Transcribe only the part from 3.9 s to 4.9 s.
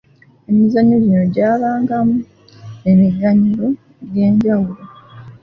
egy’enjawulo.